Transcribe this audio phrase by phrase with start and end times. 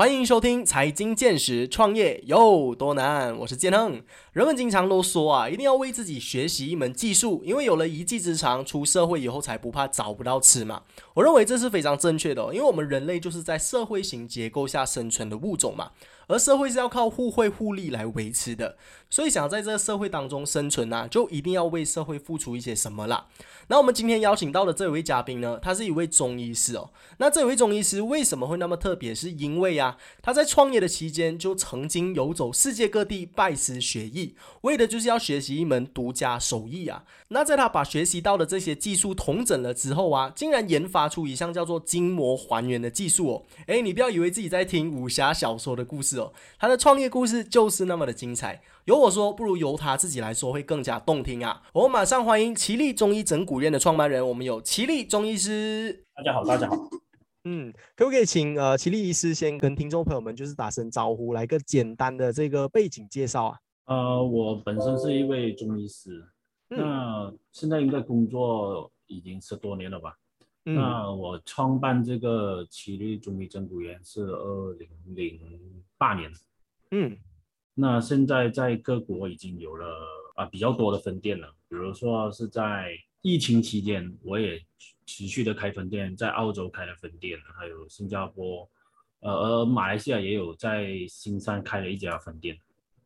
[0.00, 3.36] 欢迎收听《财经见识》，创业有多难？
[3.36, 4.02] 我是建亨。
[4.32, 10.84] 人们经常都说啊，一定要为自己学习一门技术，因为有了一技之长，出社会以后才不怕找不到吃嘛。
[11.12, 15.90] 我认为这是非常正确的，因为我们人类就是在社会型结构下生存的物种嘛。
[16.28, 18.78] 而社会是要靠互惠互利来维持的，
[19.10, 23.26] 所以想在这个社会当中生存啊，就一定要为社会付出一些什么啦。
[23.66, 26.90] 那我们今天邀请到的这位嘉宾呢，他是一位中医师哦。
[27.18, 29.14] 那这位中医师为什么会那么特别？
[29.14, 37.04] 是因为啊，他在创业的期间就曾经游走世界各地拜师学艺，为的就是要学习一门独家手艺啊。
[37.28, 43.42] 那在他把学习到的这些技术统整了之后啊，竟然研发出一项叫做筋膜还原的技术哦。
[43.66, 46.32] 诶，你不要以为自己在听武侠小说的故事哦。
[46.58, 51.62] 他的创业故事就是那么的精彩，由我说不如由他自己来说会更加动听啊！
[51.74, 56.04] 我们马上欢迎奇力中医整骨院的创办人，我们有奇力中医师。
[56.14, 56.76] 大家好，大家好。
[57.44, 63.58] 嗯，可不可以请呃奇力医师先跟听众朋友们就是打声招呼，来个简单的这个背景介绍啊？
[63.84, 66.24] 呃，我本身是一位中医师，
[66.68, 70.16] 那现在应该工作已经十多年了吧？
[70.62, 75.40] 那我创办这个奇力中医整骨院是二零零
[75.98, 76.30] 八年，
[76.92, 77.16] 嗯，
[77.80, 79.86] 那现在在各国已经有了
[80.36, 82.90] 啊比较多的分店了，比如说是在
[83.22, 84.60] 疫情期间，我也
[85.06, 88.68] 持续的开分店，在澳洲开了分店，还有新加坡，
[89.20, 92.58] 呃，马来西亚也有在新山开了一家分店。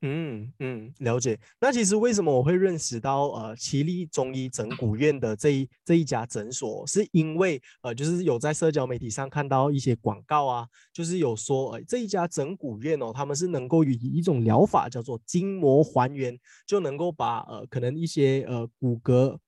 [0.06, 1.38] 嗯嗯，了解。
[1.58, 19.39] 那其实为什么我会认识到呃奇力中医整骨院的这一这一家诊所，是因为呃就是有在社交媒体上看到一些广告啊，就是有说呃这一家整骨院哦，他们是能够以一种疗法叫做筋膜还原，就能够把呃可能一些呃骨骼。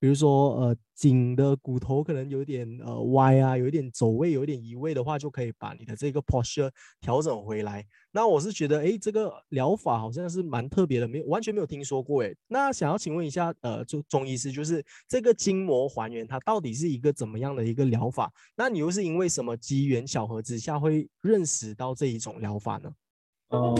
[0.00, 6.70] 比如说，呃，颈的骨头可能有点呃歪啊，有一点走位，有一点移位的话，就可以把你的这个 posture
[7.02, 7.86] 调整回来。
[8.10, 12.34] 那我是觉得，哎，这个疗法好像是蛮特别的，没有完全没有听说过，哎。
[12.48, 18.32] 那想要请问一下，呃，就中医师，就是这个筋膜还原，它到底是一个怎么样的一个疗法？
[18.56, 22.90] 那你又是因为什么机缘巧合之下会认识到这一种疗法呢？
[23.48, 23.74] 呃，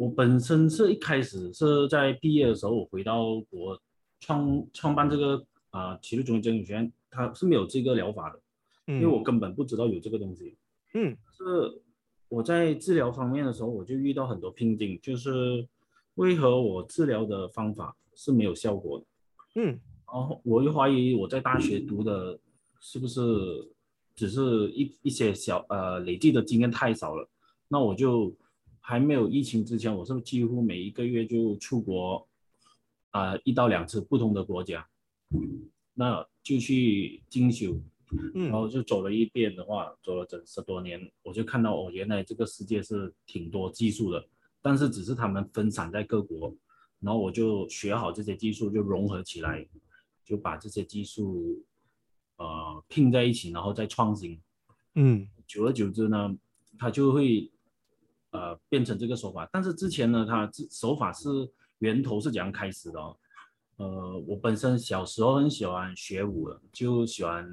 [0.00, 3.80] 我本身是一开始是在毕业的时候，我回到国。
[4.20, 8.40] 创创办这个啊，奇力中医整骨院，它是没有这个疗法的，
[8.86, 10.56] 因为我根本不知道有这个东西。
[10.94, 11.82] 嗯，是
[12.28, 15.66] 我在治疗方面的时候，我就遇到很多瓶颈，就是
[16.14, 19.04] 为何我治疗的方法是没有效果的。
[19.56, 22.38] 嗯，然后我又怀疑我在大学读的
[22.78, 23.20] 是不是
[24.14, 27.28] 只是一一些小呃累计的经验太少了。
[27.66, 28.32] 那我就
[28.78, 32.24] 还没有疫情之前，我是不是几乎每一个月就出国？
[33.10, 34.84] 啊，一到两次不同的国家，
[35.94, 37.80] 那就去进修，
[38.34, 44.26] 然后就走了一遍的话，走了整十多年，我就看到哦，原来这个世界是挺多技术的，
[44.60, 46.54] 但是只是他们分散在各国，
[47.00, 49.66] 然后我就学好这些技术，就融合起来，
[50.24, 51.64] 就把这些技术
[52.36, 54.40] 呃拼在一起，然后再创新，
[54.94, 56.36] 嗯，久而久之呢，
[56.78, 57.50] 它就会
[58.30, 61.28] 呃变成这个手法，但是之前呢，它手法是。
[61.80, 63.16] 源头是怎样开始的？
[63.76, 67.46] 呃，我本身小时候很喜欢学武的，就喜欢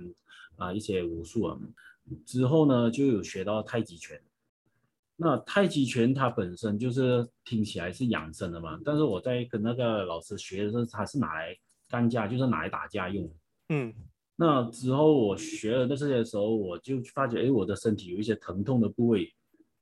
[0.57, 1.59] 啊一些武术啊。
[2.25, 4.21] 之后呢，就有学到太极拳。
[5.15, 11.55] 那太极拳它本身就是听起来是养生的嘛，但是我在跟那个老师学的时候，他是拿来
[11.87, 13.31] 干架，就是拿来打架用。
[13.69, 13.93] 嗯。
[14.35, 19.31] 那之后我学了这些时候，我就发觉，哎，我的身体有一些疼痛的部位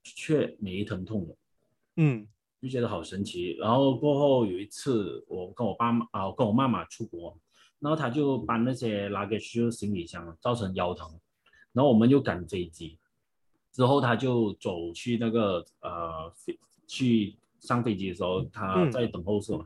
[0.03, 1.35] 却没疼痛了。
[1.95, 2.27] 嗯。
[2.61, 7.37] 就觉得好神奇，然后过后有一次，我跟我爸妈啊，跟我妈妈出国，
[7.79, 11.09] 然后他就搬那些 luggage 就是行李箱，造成腰疼，
[11.71, 12.99] 然后我们就赶飞机，
[13.71, 19.65] 之后他就走去那个呃飞去上飞机的时候，他在等候室嘛，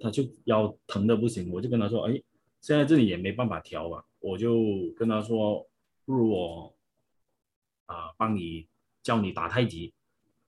[0.00, 2.22] 他就腰疼的不行，我就跟他说，哎，
[2.62, 5.68] 现在这里也没办法调吧，我就跟他说，
[6.06, 6.74] 不如我
[7.84, 8.66] 啊帮你
[9.02, 9.92] 教你打太极，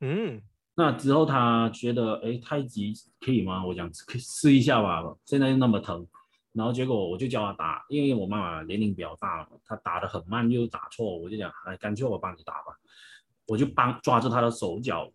[0.01, 0.41] 嗯。
[0.75, 3.65] 那之后他觉得，哎，太极可以吗？
[3.65, 5.03] 我讲可试一下吧。
[5.27, 6.07] 现在又那么疼，
[6.53, 12.79] 然后结果我就教他打，因为我妈妈年龄比较大了，她打得很慢又打错，我就讲，哎，干脆我帮你打吧。
[13.49, 15.11] 我就帮抓着他的手脚，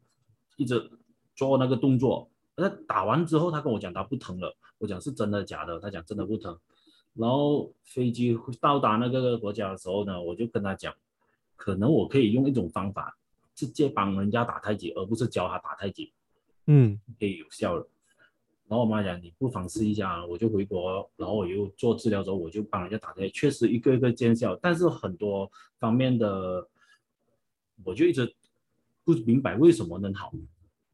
[0.57, 0.91] 一直
[1.35, 2.29] 做那个动作。
[2.55, 4.55] 那打完之后，他跟我讲他不疼了。
[4.77, 5.79] 我讲是真的假的？
[5.79, 6.55] 他讲真的不疼。
[7.13, 10.93] 然后飞机到达那个国家的时候呢，我就跟他讲，
[11.55, 13.17] 可能我可以用一种方法。
[13.57, 16.13] 直接帮人家打太极，而不是教他打太极，
[16.67, 17.89] 嗯，可以有效了。
[18.67, 24.55] 然后我妈讲，你不妨试一下，我就回国，然后我又做治疗之后，我就帮人家打太极，确实一个一个见效。
[24.57, 26.69] 但是很多方面的，
[27.83, 28.31] 我就一直
[29.03, 30.31] 不明白为什么能好，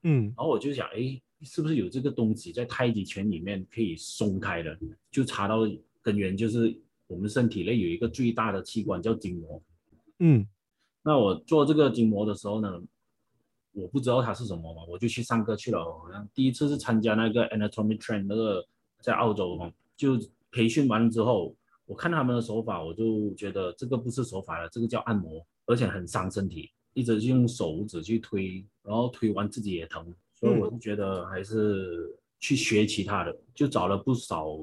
[0.03, 4.79] 嗯，然后我就想，哎，是不是有这个东西在太极拳里面可以松开的？
[5.11, 5.67] 就查到
[6.01, 9.61] 根源，就是我们身体内有一个最大的器官叫筋膜。
[10.19, 10.47] 嗯，
[11.03, 12.81] 那我做这个筋膜的时候呢，
[13.73, 15.83] 我不知道它是什么嘛，我就去上课去了。
[15.83, 18.65] 好像第一次是参加那个 anatomy train 那个
[19.01, 20.17] 在澳洲嘛，就
[20.51, 21.53] 培训完之后，
[21.85, 30.05] 我看他们的手法，我就觉得这个不是手法了，这个叫按摩，而且很伤身体，一直用手指去推，然后推完自己也疼，
[30.39, 34.57] 所以我就觉得还是去学其他的，就找了不少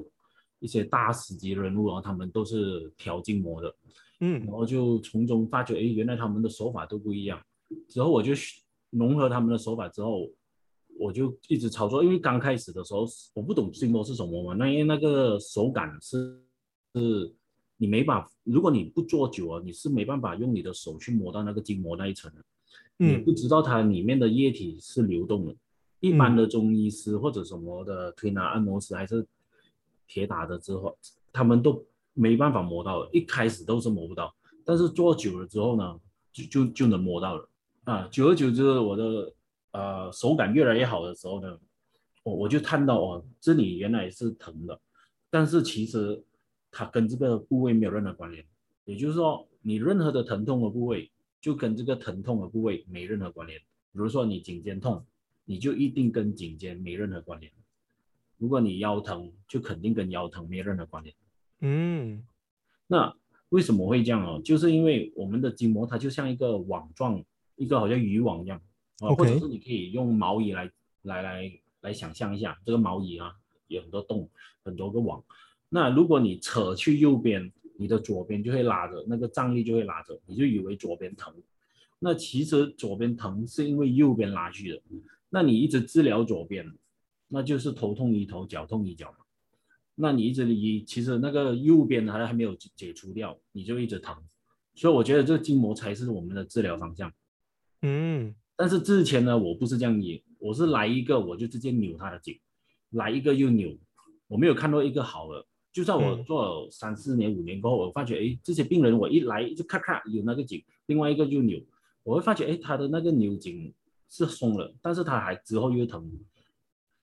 [0.59, 3.75] 一些大师级人物，然后他们都是调筋膜的。
[4.21, 7.39] 嗯然后就从中发觉，哎，原来他们的手法都不一样。
[7.89, 8.31] 之后我就
[8.91, 10.29] 融合他们的手法之后，
[10.97, 12.03] 我就一直操作。
[12.03, 16.39] 因为刚开始的时候我不懂筋膜是什么嘛，那因为那个手感是
[16.95, 17.33] 是，
[17.77, 22.43] 你没办法，如果你不做久啊，你是没办法用你的手去摸到那个筋膜那一层的，
[22.97, 25.55] 你嗯不知道它里面的液体是流动的。
[25.99, 29.25] 一般的中医师或者什么的推拿按摩师还是
[30.07, 30.97] 铁打的之后，
[31.31, 34.33] 他们都没办法摸到的，一开始都是摸不到，
[34.65, 35.99] 但是做久了之后呢，
[36.31, 37.49] 就就就能摸到了
[37.83, 38.07] 啊。
[38.11, 39.33] 久而久之，我的
[39.71, 41.57] 呃手感越来越好的时候呢，
[42.23, 44.79] 我我就看到哦，这里原来是疼的，
[45.29, 46.23] 但是其实
[46.69, 48.45] 它跟这个部位没有任何关联，
[48.85, 53.59] 也就是说，你任何的疼痛的部位就跟这个疼痛的部位没任何关联。
[53.59, 55.05] 比如说你颈肩痛，
[55.45, 57.51] 你就一定跟颈肩没任何关联；
[58.37, 61.13] 如果你腰疼，就肯定跟腰疼没任何关联。
[61.61, 62.23] 嗯
[62.87, 63.15] 那
[63.49, 64.41] 为什么会这样哦？
[64.43, 67.23] 就是因为我们的筋膜它就像一个网状，
[67.55, 68.59] 一个好像渔网一样
[68.99, 70.69] 啊或者是你可以用毛衣来
[71.03, 73.35] 来来来想象一下，这个毛衣啊
[73.67, 74.29] 有很多洞，
[74.63, 75.23] 很多个网。
[75.69, 81.33] 那如果你扯去右边，你的左边就会拉着，那个张力就会拉着，你就以为左边疼。
[81.99, 84.81] 那其实左边疼是因为右边拉去的。
[85.29, 86.69] 那你一直治疗左边，
[87.27, 89.20] 那就是头痛医头，脚痛医脚嘛。
[90.01, 94.15] 那你一直离，其实那个右边还还没有解除掉，你就一直疼。
[94.73, 97.11] 所以我觉得这个筋膜才是我们的治疗方向。
[97.83, 102.39] 嗯但是之前呢，我不是这样医，我是来一个我就直接扭他的颈，
[102.91, 103.77] 来一个又扭，
[104.27, 105.45] 我没有看到一个好的。
[105.71, 111.59] 就算我嗯做了三四年、五年过后，我发觉，哎，这些病人我一来就咔咔有那个颈，另外一个就扭，
[112.03, 113.73] 我会发觉，哎，他的那个扭颈
[114.09, 116.11] 是松了，但是他还之后又疼，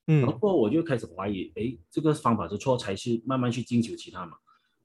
[0.08, 4.37] 嗯然后我就开始怀疑，哎，这个方法是错，才去慢慢去进修其他嘛。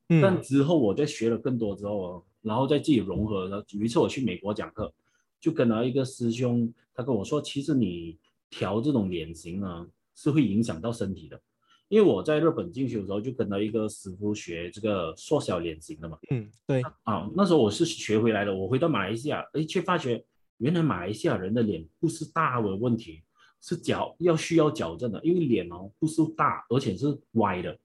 [0.10, 3.66] 嗯但嗯之后我在学了更多之后哦，然后再自己融合了。
[3.70, 4.94] 有一次我去美国讲课，
[5.40, 11.42] 就跟了一个师兄，他跟我说，其实你调这种脸型呢，是会影响到身体的。
[11.90, 16.18] 因为我在日本进修的时候，就跟了一个师傅学这个缩小脸型的嘛。
[16.31, 20.24] 嗯，对，啊，那时候我是学回来的，我回到马来西亚，哎，却发觉
[20.58, 23.22] 原来马来西亚人的脸不是大的问题，
[23.63, 27.75] 是矫要需要矫正的，因为脸哦不是大，而且是歪的。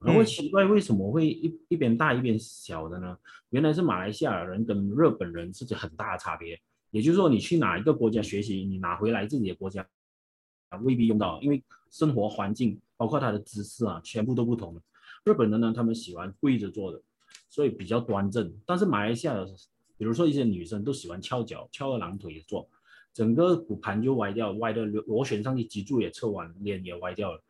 [0.00, 3.16] 然后嗯奇怪为什么会一一边大一边小的呢？
[3.50, 6.60] 原来是马来西亚人跟日本人是很大的差别。
[6.90, 9.86] 也就是说，你去哪一个国家学习，你拿回来自己的国家
[10.82, 14.76] 未必用到，因为生活环境包括他的姿势啊，全部都不同。
[15.24, 17.00] 日本人呢，他们喜欢跪着坐的，
[17.48, 18.52] 所以比较端正。
[18.66, 19.46] 但是马来西亚的，
[19.96, 22.68] 比如说一些女生都喜欢翘脚、翘二郎腿做，
[23.12, 27.42] 整个骨盘就歪掉，歪的螺旋上去，脊柱也侧弯，脸也歪掉了。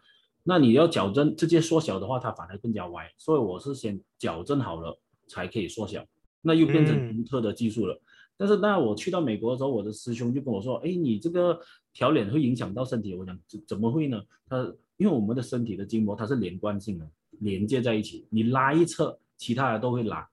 [0.42, 3.10] 那你要矫正直接缩小的话，它反而更加歪。
[3.18, 6.04] 所以我是先矫正好了才可以缩小，
[6.40, 8.00] 那又变成嗯独特的技术了。
[8.38, 11.60] 但是那我去到美国的时候，我的师兄就跟我说：“哎，你这个
[11.92, 14.18] 调脸会影响到身体。”我想怎怎么会呢？
[14.48, 14.56] 他
[14.96, 17.06] 因为我们的身体的筋膜它是连贯性的，
[17.40, 20.26] 连接在一起，你拉一侧，其他的都会拉。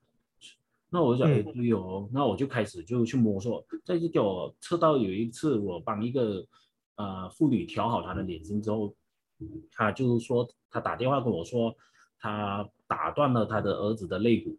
[0.90, 3.66] 那我就想，哎，嗯对哦，那我就开始就去摸索。
[3.84, 6.46] 再就给我测到有一次，我帮一个
[6.96, 8.96] 呃妇女调好她的脸型之后，
[9.72, 11.76] 她就是说，她打电话跟我说，
[12.20, 14.58] 她打断了她的儿子的肋骨。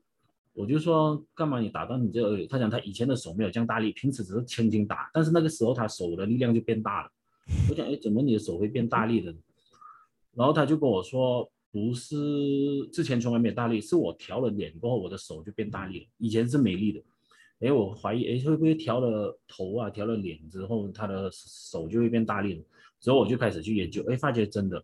[0.54, 2.44] 我就说干嘛你打断你这个？
[2.48, 7.10] 他讲他以前的手没有这样大力，平时只是轻轻打，但是那个时候他手的力量就变大了。
[7.70, 9.32] 我讲哎，怎么你的手会变大力的？
[10.34, 12.16] 然后他就跟我说，不是
[12.92, 17.02] 之前从来没有大力，是我调了脸过后，我的手就变大力了，以前是没力的。
[17.60, 22.62] 哎，我怀疑哎会不会调了头啊，调了脸之后，他的手就会变大力了。
[23.00, 24.82] 之后我就开始去研究，哎，发觉真的，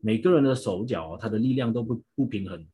[0.00, 2.66] 每个人的手脚他的力量都不不平衡。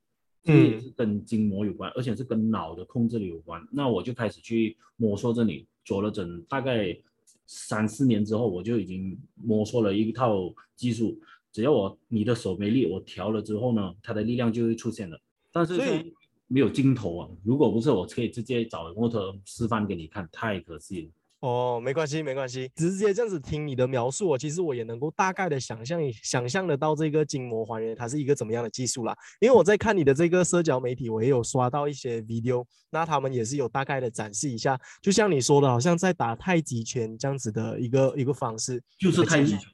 [0.45, 3.61] 这也是跟筋膜有关，而且是跟脑的控制力有关。
[3.71, 6.97] 那我就开始去摸索这里，做了整大概
[7.45, 11.21] 三四年之后，我就已经摸索了一套技术。
[11.59, 15.21] 只要我你的手没力，我调了之后呢，它的力量就会出现了。
[15.51, 16.15] 但是所以
[16.47, 17.29] 没有镜头啊！
[17.43, 21.11] 如果不是，我可以直接找模特示范给你看，太可惜了。
[21.41, 29.13] 哦，没关系，没关系，直接这样子听你的描述，我其实我也能够大概的想象想象得到这个筋膜还原它是一个怎么样的技术啦。
[29.41, 39.69] 因为我在看你的这个社交媒体，我也有刷到一些 video，那他们也是有大概的展示一下，就像你说的，好像在打太极拳这样子的一个一个方式，就是太极拳。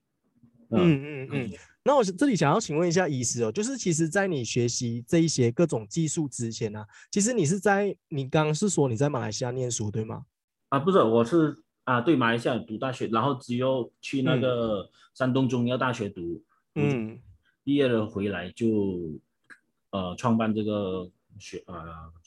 [0.70, 1.50] 嗯嗯嗯。
[1.86, 10.24] 那我这里想要请问一下医师哦，就是其实，在你学习这一些各种技术之前呢，其实你是在你刚刚是说你在马来西亚念书对吗？
[10.70, 16.42] 啊，不是，我是啊，对，马来西亚读大学，然后只有去那个山东中医药大学读，
[16.74, 17.20] 嗯，
[17.62, 19.20] 毕业了回来就
[19.90, 21.84] 呃创办这个学呃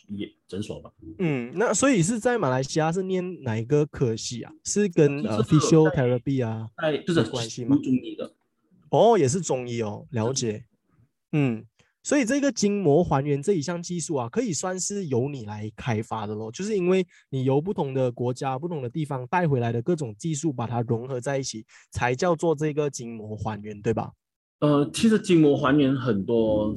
[0.07, 0.91] 医诊所吧。
[1.17, 4.53] 嗯，那所以是在马来西亚是念哪一个科系啊？
[4.63, 6.69] 是跟呃 physiotherapy 啊？
[6.75, 7.75] 哎，不是关系吗？
[7.83, 8.31] 中医的。
[8.91, 10.65] 哦，也是中医哦，了解。
[11.31, 11.65] 嗯。
[12.03, 24.13] 所以这个筋膜还原这一项技术啊，可以算是由你来开发的咯，就是因为你由不同的国家、不同的地方带回来的各种技术，把它融合在一起，才叫做这个筋膜还原，对吧？
[24.59, 26.73] 呃，其实筋膜还原很多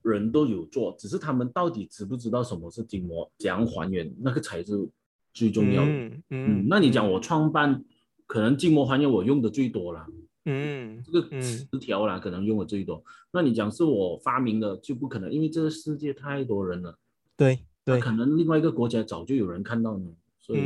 [0.00, 4.88] 人都有做，只是他们到底知不知道什么是筋膜，怎样还原，那个才是
[5.34, 5.90] 最重要的。
[5.90, 6.66] 嗯嗯。
[6.70, 7.84] 那你讲我创办，
[8.26, 10.06] 可能筋膜还原我用的最多了。
[10.44, 13.02] 嗯，这个词条啦，可能用的最多。
[13.32, 16.98] 那你讲是我发明的，就不可能，因为这个世界太多人了。
[17.36, 20.60] 对对，可能另外一个国家早就有人看到你，所以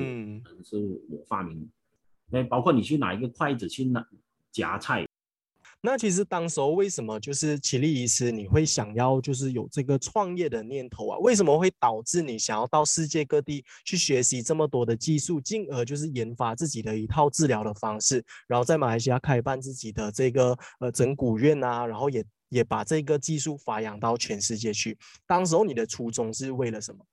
[0.45, 0.77] 可能是
[1.11, 1.69] 我发明。
[2.31, 4.07] 哎，包括你去拿一个筷子去拿
[4.51, 5.07] 夹菜。
[5.87, 11.19] 那其实当时候为什么就是齐力医师你会想要就是有这个创业的念头啊？
[11.19, 24.97] 为什么会导致你想要到世界各地去学习这么多的技术，进而就是研发自己的一套治疗的方式，然后在马来西亚开办自己的这个呃整骨院啊，然后也也把这个技术发扬到全世界去。
[25.27, 27.05] 当时候你的初衷是为了什么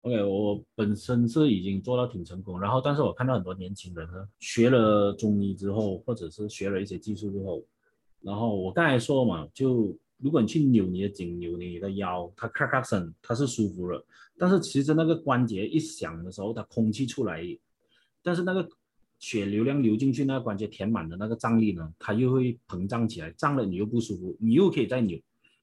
[0.00, 7.62] ？OK，我本身是已经做到挺成功，然后但是我看到很多年轻人呢，学了中医之后，或者是学了一些技术之后。
[8.26, 14.04] 然后我刚才说嘛，就如果你去扭你的颈、扭你的腰，它咔咔声，它是舒服了。
[14.36, 17.40] 但是其实那个关节一响的时候，它空气出来，
[18.24, 18.68] 但是那个
[19.20, 25.16] 血流量流进去，那个关节填满的那个张力呢，它又会膨胀起来，胀了你又不舒服，你又可以再扭，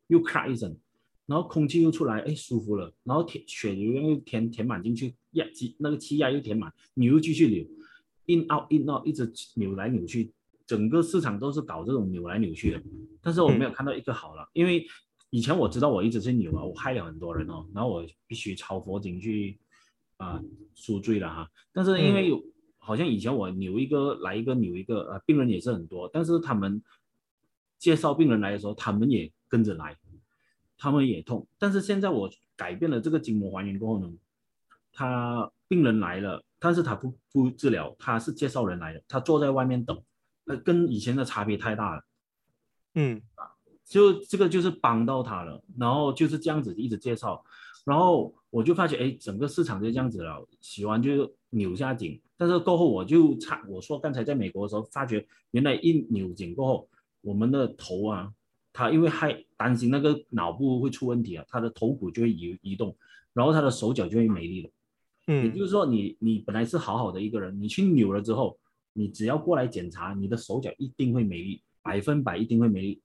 [0.08, 0.74] 又咔一声，
[1.26, 7.66] 然后空气又出来，哎，舒服了，然后填血流量又填填满进去，压气那个气压又填满，你又继续扭
[8.28, 10.32] ，in out in out，一直扭来扭去。
[10.74, 12.82] 整个市场都是搞这种扭来扭去的，
[13.22, 14.84] 但是我没有看到一个好了，因为
[15.30, 19.60] 以前我知道我一直是扭啊，我害了很多人哦，然后我必须抄佛经去
[20.18, 20.42] 啊
[20.74, 21.48] 赎罪了哈。
[21.72, 22.44] 但是因为有
[22.80, 26.82] 好像以前我扭一个来一个扭一个，呃，病人也是很多，但是他们
[27.78, 29.96] 介绍病人来的时候，他们也跟着来，
[30.76, 31.46] 他们也痛。
[31.60, 34.12] 但是现在我改变了这个筋膜还原过后呢，
[34.92, 40.02] 他病人来了，但是他不不治疗，他是介绍人来的，他坐在外面等。
[40.46, 42.04] 呃，跟以前的差别太大了，
[42.96, 43.22] 嗯。
[43.36, 43.50] 啊，
[43.86, 47.44] 就这个就是帮到他了，然后就是这样子一直介绍，
[47.86, 56.90] 然后我就发觉，哎，整个市场就这样子了，喜欢就扭下颈，但是过后我就差，我说刚才在美国的时候，发觉原来一扭颈过后，
[57.22, 58.34] 我们的头啊，
[58.72, 62.96] 他因为害担心那个脑部会出问题啊，他的头骨就会移移动，
[63.34, 64.70] 然后他的手脚就会没力了，
[65.28, 68.58] 嗯，也就是说你你本来是好好的一个人，你去扭了之后。
[68.94, 73.02] 你只要过来检查，你的手脚一定会没力，百分百一定会没力。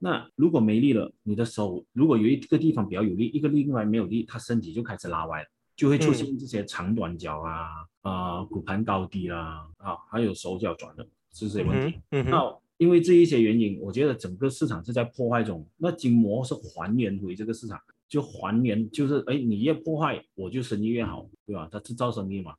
[0.00, 7.68] 那如果没力了，你的手如果有一个地方比较有力，一个另外没有力，他身体就开始拉歪了，就会出现这些长短脚啊、
[8.02, 11.98] 啊骨盘高低啦啊，还有手脚转的这些问题。
[12.10, 15.66] 那因为这一些原因，我觉得整个市场是在破坏中。
[15.78, 17.76] 那筋膜是还原回这个市场，
[18.08, 21.68] 就还原就是哎，你越破坏，我就生意越好，对吧？
[21.72, 22.54] 它制造生意嘛。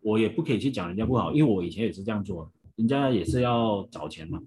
[0.00, 4.40] 我也不可以去讲人家不好，因为我以前也是这样做，人家也是要找钱嘛。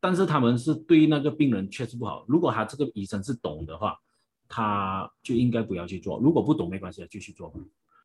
[0.00, 2.24] 但是他们是对那个病人确实不好。
[2.26, 3.98] 如果他这个医生是懂的话，
[4.48, 6.18] 他就应该不要去做。
[6.20, 7.52] 如果不懂没关系，继续做。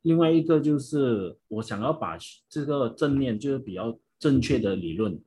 [0.01, 2.17] 另外一个就是我想要把
[2.49, 5.17] 这个正念，就是比较正确的理论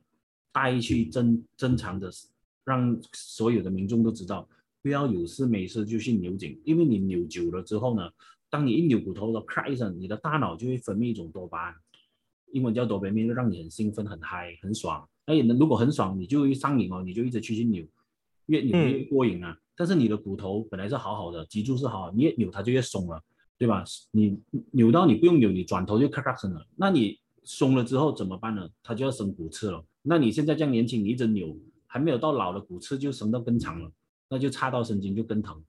[0.51, 2.11] 带去正正常的，
[2.63, 4.47] 让所有的民众都知道，
[4.81, 8.09] 不要有事没事就去扭颈，因为你扭久了之后呢。
[8.49, 11.75] 当你一扭骨头的咔一声，你的大脑就会分泌一种多巴胺，
[12.51, 15.07] 英文叫多巴胺，就让你很兴奋、很嗨、很爽。
[15.25, 17.85] 哎，如果很爽，你就会上瘾哦，你就一直去去扭，
[18.47, 19.55] 越扭越过瘾啊。
[19.75, 23.21] 但是你的骨头本来是好好的，脊柱是好，你越扭它就越松了，
[23.57, 23.83] 对吧？
[24.11, 24.39] 你
[24.71, 26.65] 扭到你不用扭，你转头就咔咔声了。
[26.75, 28.67] 那你松了之后怎么办呢？
[28.81, 29.85] 它就要生骨刺了。
[30.01, 33.91] 那你现在这样年轻，你一直扭，还没有到老的骨刺就生到更长了，
[34.29, 35.63] 那就插到神经就更疼。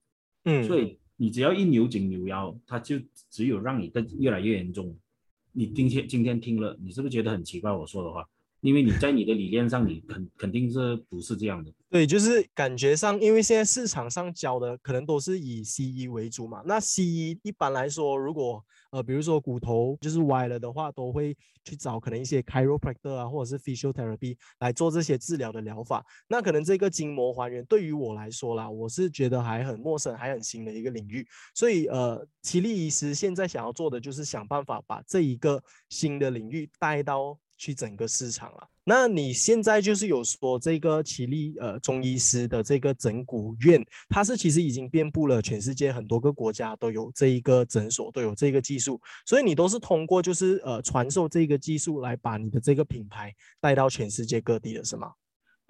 [0.44, 0.99] 嗯，所以。
[1.20, 2.98] 你只要一扭紧扭腰，它就
[3.28, 4.96] 只有让你的越来越严重。
[5.52, 8.26] 你今天今天听了，你是不是觉得很奇怪我说的话？
[8.60, 11.72] 因为你在你的理念上，你肯肯定是不是这样的？
[11.88, 16.62] 对，就是感觉上，因为现在市场上教的可能都是以西医为主嘛。
[16.66, 18.62] 那西医一般来说，如果
[18.92, 26.04] 呃，比如说骨头就是歪了的话，都会去找可能一些 chiropractor 啊，或者是 physiotherapy 来做这些治疗的疗法。
[26.28, 31.26] 那可能这个筋膜还原对于我来说啦，我是觉得还很陌生，还很新的一个领域。
[31.54, 37.38] 所以呃，奇力医师现在想要做的就是想办法把这一个新的领域带到。
[37.60, 38.66] 去整个市场了。
[38.84, 55.12] 那你现在就是有说这个奇力呃中医师的这个整骨院，它是其实已经遍布了全世界很多个国家都有这一个诊所，都有这个技术，所以你都是通过就是呃传授这个技术来把你的这个品牌带到全世界各地的是吗？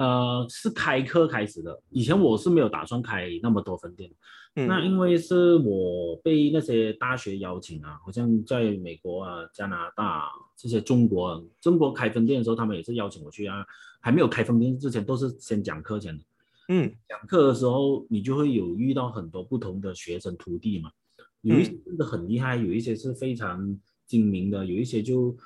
[0.01, 1.79] 呃，是开课开始的。
[1.91, 4.11] 以前我是没有打算开那么多分店，
[4.55, 13.63] 那因为是我被那些大学邀请啊，好像在美国啊、加拿大这些中国中国开分店的时候，他们也是邀请我去啊。
[14.01, 16.25] 还没有开分店之前，都是先讲课前的。
[16.71, 20.91] 嗯，讲课的时候，你就会有遇到很多不同的学生徒弟嘛，
[21.43, 25.37] 有一些真的很厉害，有一些是非常精明的，有一些就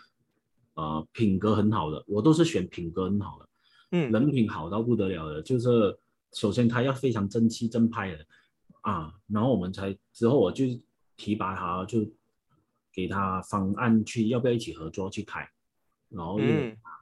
[0.75, 3.49] 呃品格很好的，我都是选品格很好的。
[3.97, 5.97] 嗯，人品好到不得了的，就是
[6.33, 8.27] 首先他要非常正气正派的
[8.81, 10.65] 啊，然后我们才之后我就
[11.17, 12.05] 提拔他，就
[12.93, 15.49] 给他方案去要不要一起合作去开，
[16.09, 16.41] 然后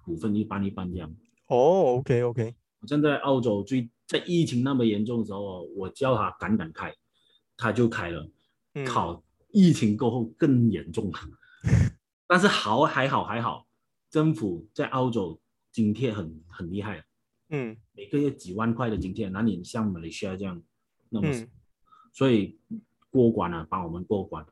[0.05, 1.11] 股份一般一般这样。
[1.47, 2.55] 哦，OK OK。
[2.87, 6.95] 现在澳洲最在疫情那么严重的时候，我叫他敢敢开，
[7.57, 8.29] 他就开了。
[8.87, 11.19] 靠，疫情过后更严重了，
[12.29, 13.67] 但是好还好还好，
[14.11, 15.39] 政府在澳洲。
[15.73, 17.05] 津贴很很厉害，
[17.49, 20.63] 嗯，每个月几万块的津贴，那你像马来西亚这样
[21.09, 21.29] 那么，
[22.13, 22.59] 所以
[23.11, 24.47] 过关了，帮我们过关，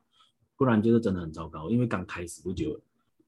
[0.56, 2.80] 不然就是真的很糟糕，因为刚开始不久。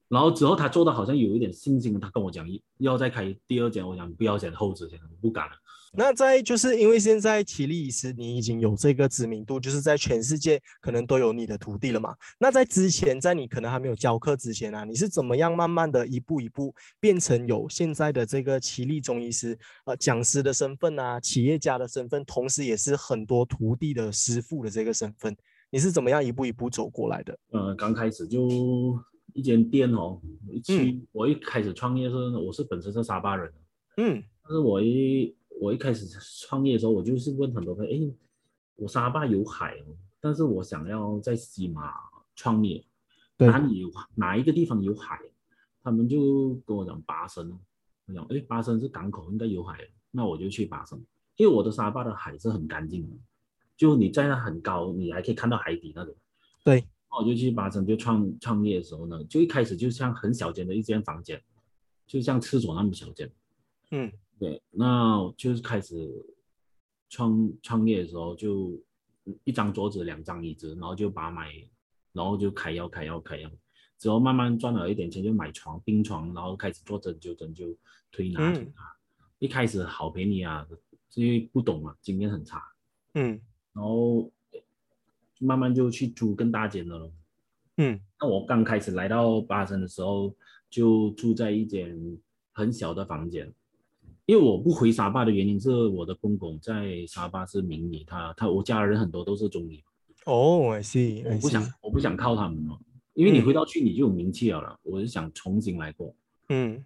[0.09, 2.47] 然后之后他做的好像有一点信心，他跟我讲
[2.77, 5.55] 要再开第二间，我讲不要选后置先，我不敢了。
[5.95, 12.15] 那在就是因为现在奇力医师你已经有这个知名度，就是在全世界可能都有你的徒弟了嘛。
[12.39, 25.35] 那在之前，在你可能还没有教课之前啊，你是怎么样慢慢的一步一步变成有现在的这个奇力中医师呃讲师的身份啊，企业家的身份，同时也是很多徒弟的师傅的这个身份，
[25.69, 27.37] 你是怎么样一步一步走过来的？
[27.51, 28.99] 呃，刚开始就
[29.33, 33.53] 一间店哦，一去我一开始创业是我是本身是沙巴人，
[33.97, 36.05] 嗯，但是我一我一开始
[36.45, 38.13] 创业的时候，我就是问很多朋友，哎，
[38.75, 41.93] 我沙巴有海哦，但是我想要在西马
[42.35, 42.83] 创业，
[43.37, 45.19] 哪里有哪一个地方有海？
[45.81, 47.59] 他们就跟我讲巴生，
[48.07, 49.79] 我讲，哎，巴生是港口，应该有海，
[50.11, 51.01] 那我就去巴生，
[51.35, 53.15] 因为我的沙巴的海是很干净的，
[53.75, 56.15] 就你在那很高，你还可以看到海底那种。
[56.63, 61.41] 对，我就去巴生就创创业的时候呢，就一开始就像很小间的一间房间，
[62.07, 63.31] 就像厕所那么小间，
[63.91, 64.11] 嗯。
[64.43, 66.11] 对，那就是开始
[67.07, 68.77] 创创业的时候，就
[69.45, 71.49] 一张桌子、两张椅子，然后就把买，
[72.11, 73.49] 然后就开药、开药、开药，
[73.97, 77.73] 之后慢慢赚了一点钱，就买床、病床，然后开始做针灸、针灸、
[78.11, 78.93] 推拿、推拿。
[79.39, 80.67] 一开始好便宜啊，
[81.13, 82.61] 因为不懂嘛，经验很差。
[83.13, 83.39] 嗯，
[83.71, 84.29] 然后
[85.39, 87.09] 慢慢就去租更大间的了。
[87.77, 90.35] 嗯，那我刚开始来到巴生的时候，
[90.69, 91.97] 就住在一间
[92.51, 93.49] 很小的房间。
[94.25, 99.83] 因为我不回沙巴的原因是我的公公在沙巴是名医，他他我家人很多都是中医。
[100.25, 102.79] 哦，I see，我不想我不想靠他们嘛，
[103.13, 106.15] 因为你回到去你就有名气了了，我就想重新来过。
[106.47, 106.81] 嗯，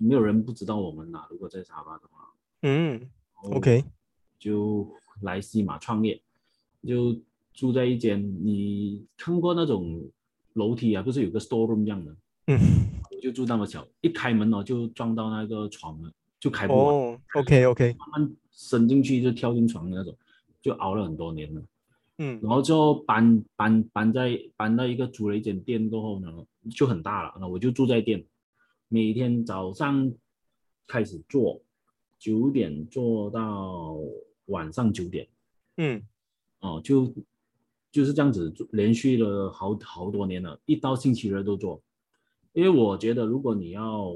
[0.00, 2.32] 没有人不知道我们呐，如果在沙巴的话。
[2.62, 3.08] 嗯
[3.52, 3.84] ，OK，
[4.38, 4.88] 就
[5.20, 6.18] 来西马创业，
[6.86, 7.14] 就
[7.52, 10.10] 住在一间你看过那种
[10.54, 12.16] 楼梯啊，不是有个 store room 这样的？
[12.46, 12.58] 嗯，
[13.10, 16.10] 我就住那么小，一开门哦就撞到那个床了。
[16.40, 16.86] 就开不完。
[16.86, 20.16] 哦，OK OK，慢慢伸进去就跳进床的那种，
[20.60, 21.62] 就熬了很多年了。
[22.18, 26.32] 嗯，然后就搬搬搬在搬到一个租了一间店过后呢，
[26.74, 27.34] 就很大了。
[27.40, 28.24] 那我就住在店，
[28.88, 30.12] 每天早上
[30.86, 31.60] 开始做，
[32.18, 33.96] 九点做到
[34.46, 35.28] 晚上九点。
[35.76, 36.02] 嗯，
[36.58, 37.12] 哦，就
[37.92, 41.80] 就是这样子连续了好好多年了，一到星期日都做。
[42.52, 44.12] 因为我觉得如果你要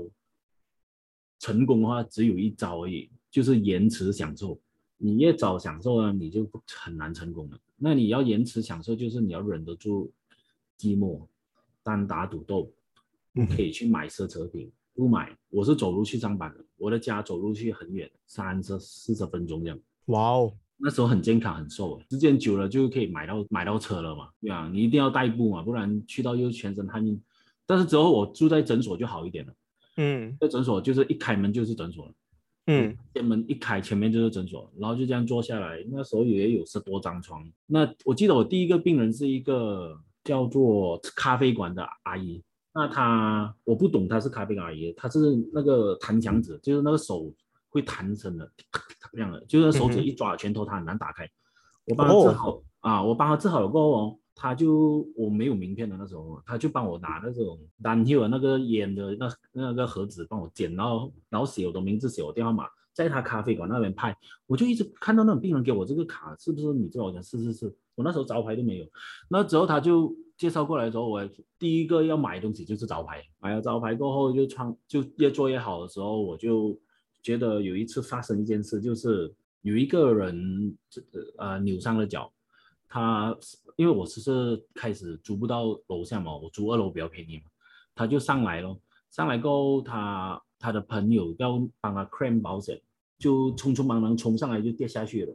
[1.43, 4.57] 成功的话只有一招而已，就是延迟享受。
[4.97, 7.59] 你越早享受呢，你就很难成功了。
[7.77, 10.13] 那你要延迟享受，就是你要忍得住
[10.79, 11.27] 寂寞，
[11.83, 12.73] 单打独斗，
[13.57, 14.71] 可以去买奢侈品。
[14.95, 19.77] 不买，我是走路去上班的，我的家走路去很远，三十四十分钟这样。
[20.05, 27.05] 哇哦，那时候很健康很瘦，时间久了就可以买到买到车了嘛，对啊，你一定要代步嘛，不然去到又全身汗
[27.67, 29.53] 但是之后我住在诊所就好一点了。
[29.97, 32.13] 嗯在诊所就是一开门就是诊所了，
[32.67, 35.85] 嗯店门一开前面就是诊所，然后就这样坐下来。
[35.91, 37.45] 那时候也有十多张床。
[37.67, 42.43] 那我记得我第一个病人是一个叫做咖啡馆的阿姨。
[42.75, 47.31] 那她我不懂她是咖啡馆阿姨，她是那个弹墙纸，就是那个手
[47.69, 48.51] 会弹成的，
[49.13, 51.29] 这样的，就是手指一抓拳头，她很难打开。
[51.85, 64.17] 我帮她治好、啊，我帮她治好了过后哦，他就我没有名片的那时候，她就帮我拿那种单 h 那个烟的那那个盒子帮我剪，然后然后写我的名字，写我电话码，在他咖啡馆那边拍，
[64.47, 67.05] 我就一直看到那种病人给我这个卡，是不是你知道？
[67.05, 68.87] 我讲是是是，我那时候招牌都没有。
[69.29, 76.79] 那之后他就介绍过来的时候，我第一个要买的东西就是招牌，买了招牌过后就创就越做越好的时候，我就
[77.23, 81.03] 觉得有一次发生一件事，就是有一个人这
[81.39, 82.33] 呃扭伤了脚，
[82.95, 83.35] 他
[83.77, 87.45] 因为我只是开始租不到楼下嘛，我租二楼比较便宜嘛，
[87.95, 88.79] 他就上来了，
[89.11, 92.79] 上来过后他他的朋友要帮他 claim 保险，
[93.19, 95.35] 就匆匆忙忙冲上来就跌下去了，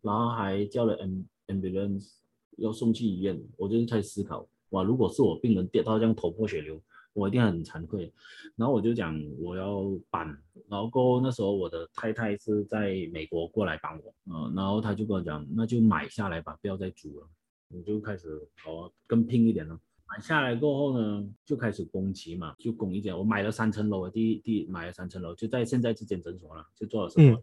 [0.00, 2.14] 然后还叫了 am ambulance
[2.56, 6.80] 要送去医院，我就在思考，哇，如果是我病人跌到这样头破血流，
[7.18, 8.12] 我一定很惭愧。
[8.56, 10.26] 然后我就讲我要搬，
[10.68, 17.28] 然后过后那时候我的太太是在美国过来帮我，嗯、然后他就跟我讲，那就买下来吧，不要再租了。
[17.70, 19.78] 我就开始好啊更拼一点了。
[20.10, 23.14] 买下来过后呢，就开始供期嘛，就供一间。
[23.16, 27.42] 我买了三层楼，第一第一买了三层楼，就在现在这间诊所了，就做了什么？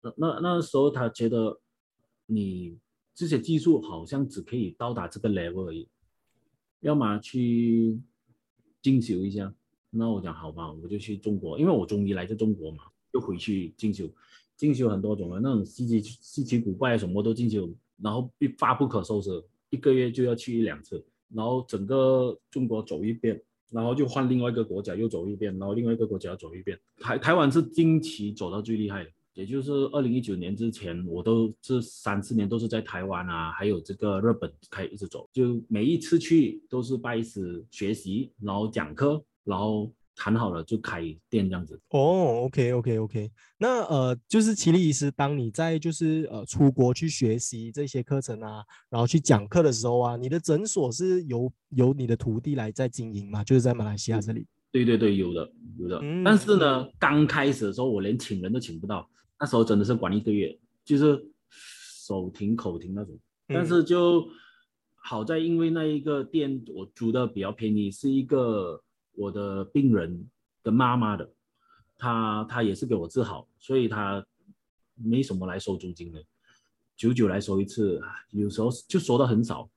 [0.00, 1.58] 那那那时候他觉得
[2.26, 2.78] 你
[3.12, 5.88] 这些技术好像只可以到达这个 level 而已，
[6.78, 8.00] 要么去
[8.86, 9.52] 进修一下。
[9.90, 14.08] 那我讲好吧，我就去中国，因为我中医来自中国嘛，就回去进修，
[14.56, 17.68] 进修很多种的那种稀奇稀奇古怪什么都进修，
[18.00, 26.78] 然后一发不可收拾，一个月就要去一两次，然后整个中国走一遍，然后就换另外一个国家又走一遍，然后另外一个国家走一遍。
[27.00, 41.78] 台台湾是近期走到最厉害的，也就是二零一九年之前，我都这三四年都是在台湾啊，还有这个日本开一直走，就每一次去都是拜师学习，然后讲课，然后谈好了就开店这样子。
[41.90, 53.44] 哦，OK OK OK，那呃，就是齐力医师，当你在就是呃出国去学习这些课程啊，然后去讲课的时候啊，你的诊所是由由你的徒弟来在经营嘛？
[53.44, 54.46] 就是在马来西亚这里。
[54.72, 56.00] 对对对，有的有的。
[56.02, 59.06] 嗯但是呢，刚开始的时候我连请人都请不到，
[59.38, 63.18] 那时候真的是管一个月，就是手停口停那种。
[63.48, 64.28] 但嗯是就
[64.94, 70.28] 好在，因为那一个店我租的比较便宜，是一个我的病人
[70.62, 71.30] 的妈妈的，
[71.96, 74.24] 她她也是给我治好，所以她
[74.94, 76.24] 没什么来收租金的，
[76.96, 79.70] 久久来收一次，有时候就收的很少。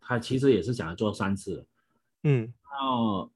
[0.00, 1.66] 她其实也是想要做三次的，
[2.24, 3.30] 嗯那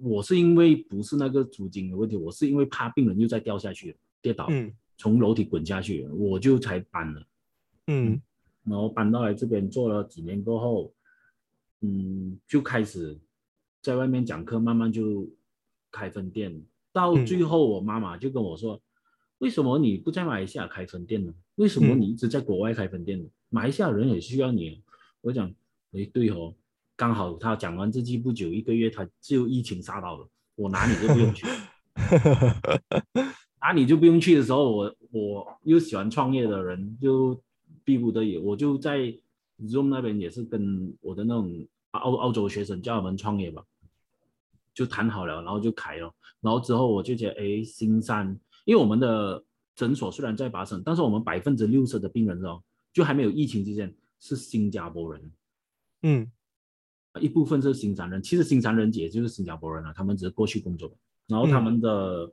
[0.00, 7.26] 我是因为不是那个租金的问题，我是因为怕病人又再掉下去，跌倒，嗯从楼梯滚下去，我就才搬了。
[7.86, 8.20] 嗯
[8.64, 10.92] 然后搬到来这边做了几年过后，
[11.82, 13.16] 嗯，就开始
[13.80, 15.28] 在外面讲课，慢慢就
[15.92, 16.60] 开分店。
[16.92, 18.82] 到嗯最后，我妈妈就跟我说
[19.38, 21.32] ：“为什么你不在马来西亚开分店呢？
[21.54, 23.28] 为什么嗯你一直在国外开分店呢？
[23.50, 24.82] 马来西亚人也需要你。”
[25.22, 25.48] 我讲
[25.92, 26.52] ：“哎，对哦，
[26.96, 31.46] 刚好他讲完这句不久，一个月他就疫情杀到了，我哪里都不用去。”
[33.66, 37.42] 哪里就不用去的时候，我我又喜欢创业的人，就
[37.82, 39.12] 逼不得已，我就在
[39.62, 43.64] Zoom 那边也是跟我的那种澳澳洲学生叫他们创业吧，
[44.72, 49.42] 就谈好了，然后就开了，然后之后我就觉得，哎，新山，因为我们的
[49.74, 55.32] 诊所虽然在巴省，但是我们百分之六十的病人哦，就还没有疫情之前是新加坡人，
[56.02, 56.30] 嗯。
[57.18, 60.94] 一部分是新山人，其实新山人也就是新加坡人啊，他们只是过去工作，
[61.26, 62.30] 然后他们的、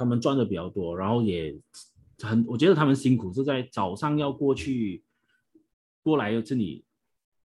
[0.00, 1.54] 他们赚的比较多，然后也
[2.22, 5.04] 很，我觉得他们辛苦是在早上要过去
[6.02, 6.82] 过来这里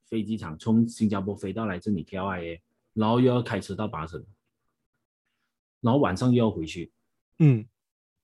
[0.05, 2.61] 飞机场，从新加坡飞到来这里 KLIA，
[2.93, 4.25] 然后又要开车到巴生，
[5.81, 6.89] 然后晚上又要回去，
[7.39, 7.67] 嗯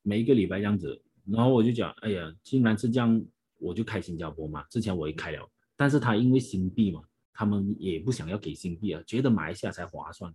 [0.03, 3.21] 每一个礼拜这样子，然后我就讲，哎呀，既然是这样，
[3.59, 4.63] 我就开新加坡嘛。
[4.69, 10.33] 之前我也开了，但是他因为新币嘛，他们也不想要给新币啊，觉得马来西亚才划算。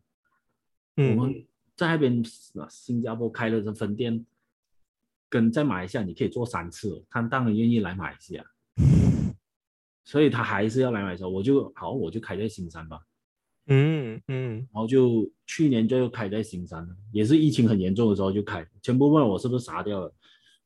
[0.96, 1.46] 我嗯们
[1.78, 2.22] 在那边
[2.68, 4.26] 新加坡开了的分店，
[5.28, 8.44] 跟在马来西亚你可以做三次，他当然愿意来马来西亚，
[10.04, 11.28] 所以他还是要来马来西亚。
[11.28, 13.00] 我就好，我就开在新山吧。
[13.68, 20.12] 嗯嗯然后就去年就又开在新山了，也是疫情很严重的时候就开，全部问我是不是傻掉了，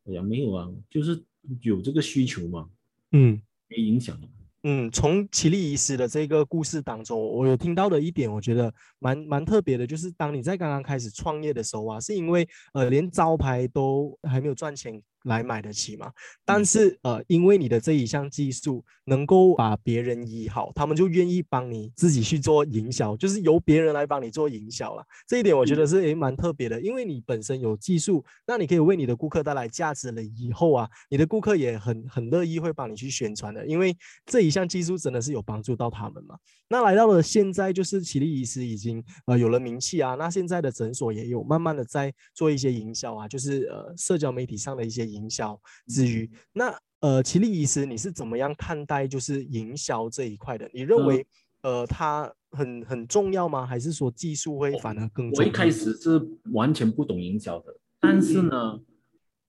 [0.04, 1.22] 我讲没有啊，就是
[1.60, 2.70] 有这个需求嘛，
[3.10, 4.18] 嗯没影响。
[4.64, 15.02] 嗯，从奇力医师的这个故事当中，我有听到的一点，我觉得蛮蛮特别的，就是当你在刚刚开始创业的时候啊，是因为呃连招牌都还没有赚钱。
[15.24, 16.10] 来买得起嘛？
[16.44, 25.04] 但是呃，因为你的这一项技术能够把别人医好，他们就愿意帮你自己去做营销，就是由别人来帮你做营销了。
[25.28, 30.22] 这一点我觉得是诶蛮特别的，因为你本身有技术，那你可以为你的顾客带来价值了。
[30.22, 36.36] 以后啊，你的顾客也很很乐意会帮你去宣传的，因为这一项技术真的是有帮助到他们嘛。
[36.68, 45.11] 那来到了现在，就是奇力医师已经呃有了名气啊，那现在的诊所也有慢慢的在做一些营销啊，就是呃社交媒体上的一些。
[45.12, 50.70] 营销之余，那呃，齐力医师，你是怎么样看待就是营销这一块的？
[50.72, 51.26] 你认为
[51.62, 53.66] 呃，它很很重要吗？
[53.66, 55.30] 还是说技术会反而更？
[55.32, 56.20] 我一开始是
[56.52, 58.80] 完全不懂营销的，但是呢，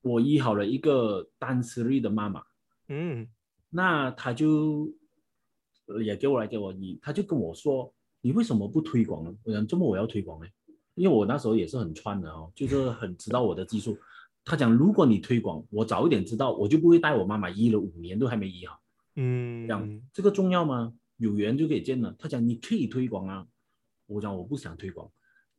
[0.02, 2.43] 我医好了一个单思力的妈妈，
[2.88, 3.28] 嗯，
[3.69, 4.91] 那他就
[6.04, 9.32] 也给我来给我医，他就跟我说，你为什么不推广呢？
[9.43, 10.47] 我讲这么我要推广呢？
[10.95, 13.95] 因为我那时候也是很串的哦，就是很知道我的技术。
[14.46, 18.78] 他讲，如果你推广，我早一点知道，我就不会带我妈妈医了五年都还没医好。
[19.16, 20.94] 嗯，讲这个重要吗？
[21.18, 22.14] 有缘就可以见了。
[22.20, 23.48] 他讲你可以推广啊，
[24.08, 25.10] 我讲我不想推广，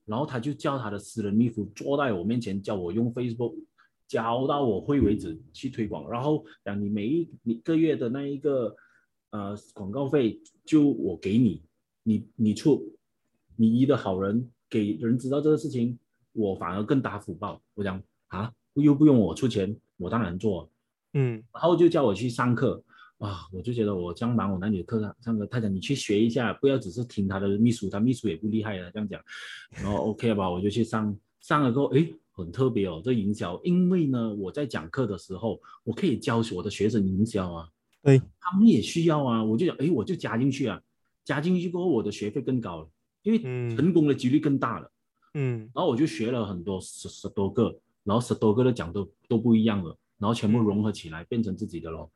[0.05, 3.55] 然后他就叫他的私人秘书坐在我面前，叫我用 Facebook
[4.07, 6.11] 教到我会为止去推广。
[6.11, 8.77] 然后讲你每一一个月的那一个
[9.31, 11.63] 呃广告费就我给你，
[12.03, 12.95] 你你出，
[13.57, 15.99] 你医的好人给人知道这个事情，
[16.33, 17.63] 我反而更大福报。
[17.73, 18.53] 我讲啊。
[18.83, 20.69] 又不用我出钱，我当然做，
[21.13, 22.83] 嗯，然后就叫我去上课，
[23.19, 25.47] 啊，我就觉得我这样忙我哪里的课上上课？
[25.47, 29.23] 他讲你去学一下，不要只是听他的秘书，他秘书也不厉害啊这样讲，
[29.71, 37.69] 然后 OK 吧，我就去上上了之后，哎，很特别哦，这营销，因为呢，我在讲课的时候，我可以教我的学生营销啊，
[38.03, 40.81] 对，他们也需要啊，我就讲，哎，我就加进去啊，
[41.25, 42.89] 加进去过后，我的学费更高了，
[43.23, 43.41] 因为
[43.77, 44.91] 成功的几率更大了，
[45.35, 47.79] 嗯，然后我就学了很多十十多个。
[48.05, 52.11] 然后十多个的讲都都不一样了，然后全部融合起来变成自己的咯。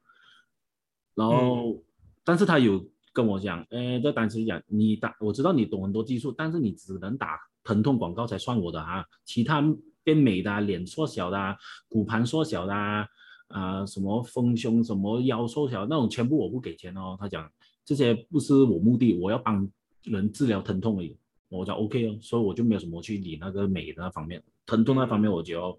[1.14, 1.82] 然后，
[2.22, 9.60] 但是他有跟我讲，哎，这单词讲你打，我知道你懂很多技术，但是你只能打疼痛广告才算我的啊，其他
[10.04, 11.56] 变美的、啊脸缩小的、啊
[11.88, 13.08] 骨盘缩小的啊，
[13.48, 17.16] 啊什么丰胸、什么腰缩小那种，全部我不给钱哦。
[17.18, 17.50] 他讲
[17.84, 19.68] 这些不是我目的，我要帮
[20.04, 21.18] 人治疗疼痛而已。
[21.48, 24.42] 我讲 OK 哦，所以我就没有什么去理那个美的那方面。
[24.68, 25.76] 疼痛那方面，我就要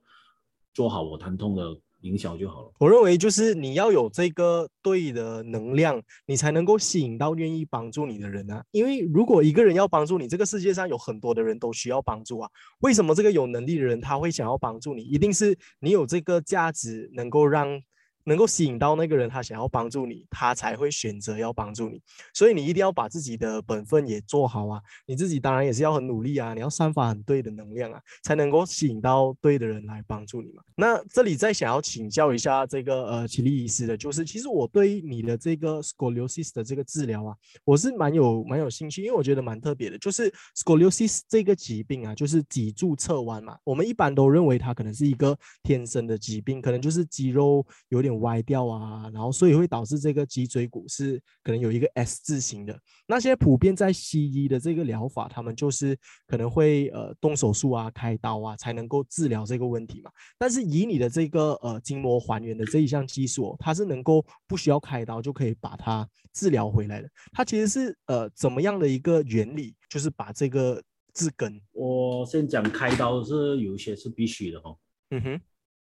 [0.73, 1.63] 做好我疼痛的
[2.01, 2.71] 营销就好了。
[2.79, 8.65] 我认为就是你要有这个对的能量，你才能够吸引到愿意帮助你的人啊。
[8.71, 12.49] 因为如果一个人要帮助你，这个世界上有很多的人都需要帮助啊。
[12.79, 15.03] 为什么这个有能力的人他会想要帮助你？
[15.03, 17.81] 一定是你有这个价值，能够让。
[18.25, 21.99] 能够吸引到那个人，他想要帮助你，他才会选择要帮助你。
[22.33, 24.79] 所以你一定要把自己的本分也做好啊！
[25.07, 26.53] 你自己当然也是要很努力啊！
[26.53, 30.61] 你要散发很对的能量啊，才能够吸引到对的人来帮助你嘛。
[30.75, 39.97] 那这里再想要请教一下这个呃奇力医师的，就是其实我对你的这个 scoliosis 的这个治疗啊，我是蛮有蛮有兴趣，因为我觉得蛮特别的。
[39.97, 43.57] 就是 scoliosis 这个疾病啊，就是脊柱侧弯嘛。
[43.63, 48.08] 我们一般都认为它可能是一个天生的疾病，可能就是肌肉有点。
[48.17, 52.79] 歪掉啊，然后所以会导致这个脊椎骨是可能有一个 S 字形的。
[53.07, 60.11] 那现在普遍在西医的这个疗法，他们就是可能会呃动手术啊、开刀啊，才能够治疗这个问题嘛。
[60.37, 67.09] 但是以你的这个呃筋膜还原的这一项技术，它是能够不需要开刀就可以把它治疗回来的。
[67.31, 69.75] 它其实是呃怎么样的一个原理？
[69.89, 70.81] 就是把这个
[71.13, 71.59] 治根。
[71.71, 74.77] 我先讲开刀是有一些是必须的哦。
[75.09, 75.41] 嗯哼，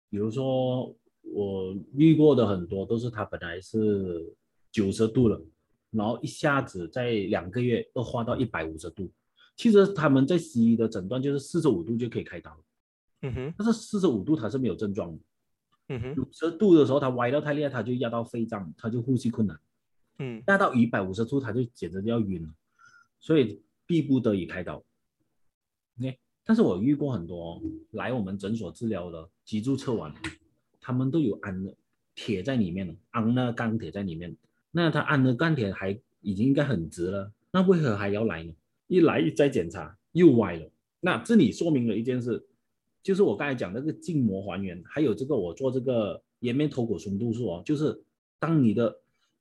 [0.09, 0.95] 比如说。
[1.33, 4.35] 我遇过的很多都是他本来是
[4.71, 5.41] 九十度了，
[5.91, 9.11] 然后一下子在两个月恶化到一百五十度。
[9.55, 12.55] 其实他们在西医的诊断就是四十五度就可以开刀，
[13.21, 13.53] 嗯哼。
[13.57, 15.19] 但是四十五度他是没有症状的，
[15.89, 16.21] 嗯哼。
[16.21, 19.59] 五十度的时候他歪到太厉害，他就压到肺脏，他就呼吸困难，
[20.19, 20.43] 嗯。
[20.47, 22.49] 压到一百五十度他就简直就要晕了，
[23.19, 24.83] 所以逼不得已开刀。
[25.99, 27.59] OK，但是我遇过很多
[27.91, 30.13] 来我们诊所治疗的脊柱侧弯。
[30.87, 31.75] 他们都有安的
[32.15, 34.33] 铁在里面了，安了钢铁在里面，
[34.71, 38.55] 那他安的钢铁还已经应该很直了，那为何还要来呢？
[38.87, 40.71] 一来一再检查又歪了，
[41.01, 42.41] 那这里说明了一件事，
[43.03, 48.01] 就是我刚才讲那个静膜还原，还有这个我做这个颜面头骨松度术哦，就是
[48.39, 48.97] 当你的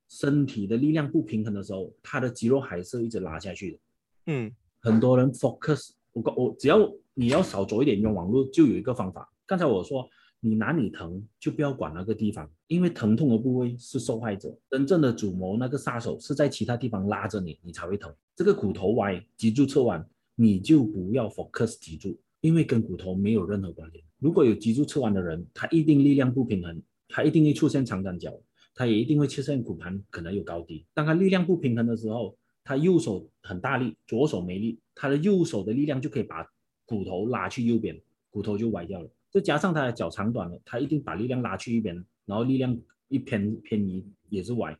[0.09, 3.79] 身体的力量不平衡的时候，它的肌肉还是一直拉下去的。
[4.27, 9.33] 嗯，很多人 focus，我我只要你要少走一点用网络，就有一个方法。
[9.47, 10.11] 刚才我说。
[10.40, 18.14] 你哪里疼就不要管那个地方，因为疼痛的部位是受害者，真正的主谋那个杀手是在其他地方拉着你，你才会疼。
[18.35, 24.05] 这个骨头歪，脊柱侧弯，你就不要 focus 脊柱，因为跟骨头没有任何关联。
[24.18, 28.38] 如果有脊柱侧弯的人，他一定力量不平衡，他一定会出现长短脚，
[28.75, 30.87] 他也一定会出现骨盘可能有高低。
[30.94, 36.46] 当他力量不平衡的时候，他右手很大力，左手没力，他的右手的力量就可以把
[36.85, 39.09] 骨头拉去右边，骨头就歪掉了。
[39.37, 41.94] 再加上他的脚长短了，他一定把力量拉去一边，
[42.25, 42.75] 然后力量
[43.09, 44.75] 一偏偏移也是歪。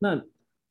[0.00, 0.20] 那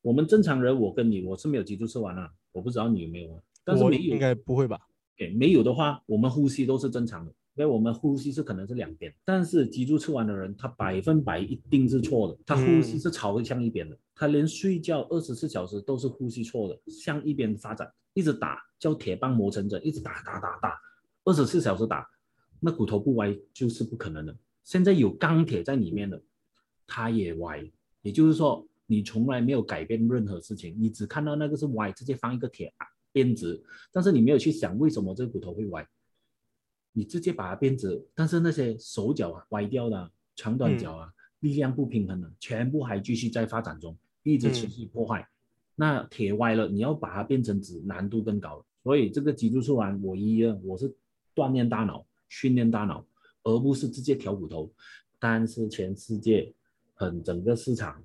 [0.01, 3.41] 我们正常人，我跟你我是没有脊柱侧弯啊，我不知道你有没有啊？
[3.63, 4.77] 但是没有应该不会吧？
[5.15, 20.77] 对，没有的话，我们呼吸都是正常的，因为我们呼吸是可能是两边，但是脊柱侧弯的人，他百分百一定是错的，他呼吸是朝向一边的，他连睡觉二十四小时都是呼吸错的，向一边发展，一直打叫铁棒磨成针，一直打打打打，
[21.23, 22.05] 二十四小时打。
[22.59, 24.35] 那骨头不歪就是不可能的。
[24.63, 26.21] 现在有钢铁在里面的，
[26.85, 27.63] 它也歪。
[28.01, 32.73] 也就是说，你从来没有改变任何事情，你只看到那个是歪，直接放一个铁
[33.11, 35.87] 变直，但是你没有去想为什么这个骨头会歪，
[36.93, 45.27] 你直接把它变直，但是那些手脚啊歪掉的、长短脚啊、力量不平衡的，全部还继续在发展中，一直持续破坏。
[45.75, 48.65] 那铁歪了，你要把它变成直，难度更高。
[48.83, 50.95] 所以这个脊柱侧弯，我一样，我是
[51.35, 52.05] 锻炼大脑。
[52.29, 53.05] 训练大脑，
[53.43, 54.71] 而不是直接调骨头。
[55.19, 56.53] 但是全世界，
[56.93, 58.01] 很整个市场，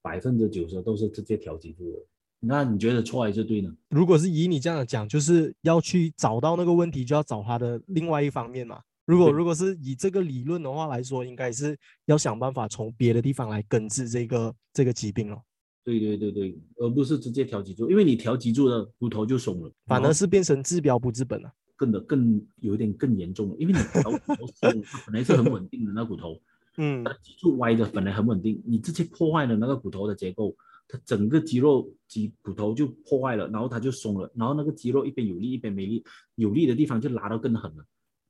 [0.00, 1.98] 百分之九十都是直接调脊柱的。
[2.40, 3.70] 那你觉得错还是对呢？
[3.90, 8.80] 如果是以你这样讲，就是要去找到那个问题，就要找它的另外一方面嘛。
[9.04, 11.76] 如果如果是以这个理论的话来说，应该是
[12.06, 15.40] 要想办法从别的地方来根治这个这个疾病了。
[15.84, 21.52] 对对对对，而不是直接调脊柱，因为你调脊柱了，骨头就松了，反而是变成治标不治本了。
[21.82, 26.40] 更的更有点更严重了，因为你调骨头松，它本来是很稳定的那骨头，
[26.78, 30.54] 嗯，它脊柱歪的本来很稳定，你直接破坏了那个骨头的结构，
[30.86, 36.04] 它整个肌肉肌骨头就破坏了，然后它就松了，然后那个肌肉一边有力一边没力，
[36.36, 37.84] 有力的地方就拉到更狠了，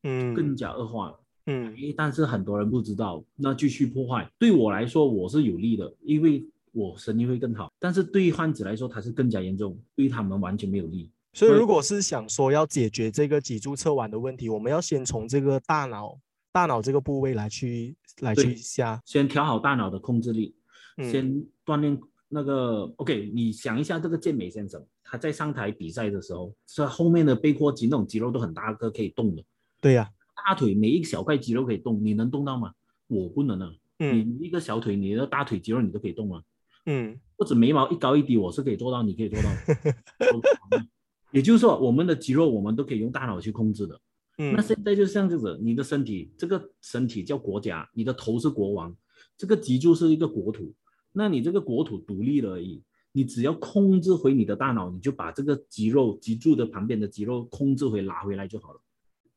[0.04, 11.10] 嗯，更加恶化了，嗯，但是很多人不知道，那继续破坏，对我来说我是有利的，因为我生意会更好，但是对于患者来说他是更加严重，对他们完全没有利。
[11.34, 16.18] 所以，如果是想说要解决这个脊柱侧弯的问题，我们要先从这个大脑、
[16.52, 20.54] 大脑这个部位来去来去下，先调好大脑的控制力，
[21.10, 22.92] 先锻炼那个。
[22.96, 29.42] OK，你想一下，这个健美先生他在上台比赛的时候，是后面的背阔肌那种肌肉都很大个，可以动的。
[29.80, 30.10] 对呀，
[30.46, 32.72] 大腿每一小块肌肉可以动，你能动到吗？
[33.06, 33.72] 我不能啊。
[34.00, 36.42] 嗯，你一个小腿，你的大腿肌肉你都可以动吗？
[36.84, 39.48] 嗯，或者眉毛一高一低，我是可以做到，你可以做到。
[41.32, 44.00] 也就是说，我们的肌肉我们都可以用大脑去控制的。
[44.38, 48.96] 嗯，那现在就像这样子，你的身体这个身体叫国家，你的头是国王，
[49.36, 50.72] 这个脊柱是一个国土，
[51.12, 52.82] 那你这个国土独立了而已。
[53.14, 58.80] 你只要控制回你的大脑，你就把这个肌肉脊柱的旁边的肌肉控制回拉回来就好了。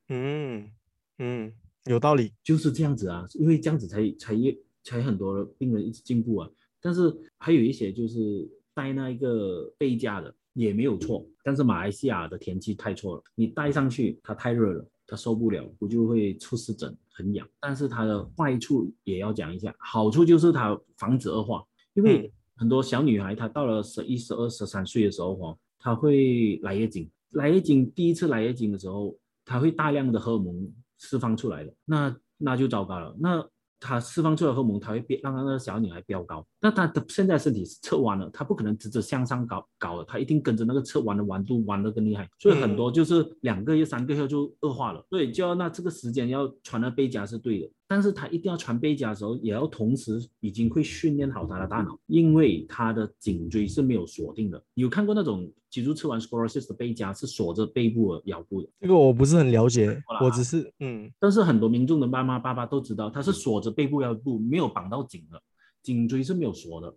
[0.08, 0.72] 嗯
[1.18, 1.52] 嗯，
[1.84, 6.50] 有道理，就是这样子啊，因为这样子才才越才很多病人一直进步啊。
[6.80, 10.34] 但是还有一些就是带那一个背架的。
[10.56, 17.48] 也没有错，但是马来西亚的天气太错了，你戴上去它太热了，它受不了，我就会出湿疹，很痒。
[17.60, 21.64] 但是它的坏处也要讲一下，好处就是它防止恶化，
[21.94, 33.48] 因为很多小女孩她到了十一、十二、十三岁的时候哈，她会来月经，来月经第一次来月经的时候，她会大量的荷尔蒙释放出来的，那那就糟糕了，那。
[33.80, 36.46] 它释放出来荷尔蒙，它会变让那个小女孩飙高。
[36.60, 42.30] 那她的现在身体是侧弯了，她不可能直直向上高高了，她一定跟着那个侧弯的弯度弯得更厉害。
[42.40, 45.06] 所以很多就是两个月、三个月就恶化了。
[45.10, 54.64] 所以，就要那这个时间要穿的背夹是对的，但是他一定要穿背夹的时候，也要同时已经会训练好他的大脑，因为他的颈椎是没有锁定的。
[54.74, 58.70] 有看过那种脊柱侧弯 scoliosis 的背夹是锁着背部的腰部的？
[58.80, 65.42] 这个我不是很了解，我只是嗯，但是很多民众的妈妈爸爸都知道，他是锁着背部腰部，没有绑到颈的，
[65.84, 66.96] 颈椎是没有锁的，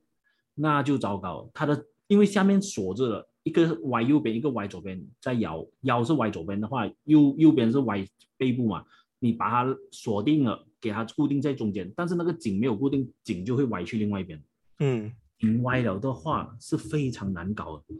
[0.54, 1.50] 那就糟糕了。
[1.52, 8.02] 他的因为下面锁着了，一个歪右边，一个歪左边，在腰腰是歪左边的话，右右边是歪
[8.38, 8.82] 背部嘛，
[9.18, 14.42] 你把它锁定了，给它固定在中间，但是那个颈没有固定，颈就会歪去另外一边。
[14.78, 17.94] 嗯，颈歪了的话是非常难搞的，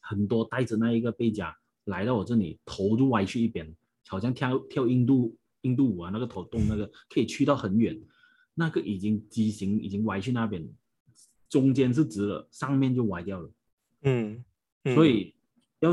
[0.00, 3.74] 很多带着那一个背夹来到我这里，头就歪去一边，
[4.06, 7.98] 好像跳跳印度印度舞啊，那个头动那个可以去到很远，
[8.54, 10.68] 那个已经畸形，已经歪去那边，
[11.48, 13.50] 中间是直了，上面就歪掉了。
[14.02, 14.44] 嗯，
[14.94, 15.34] 所以
[15.80, 15.92] 要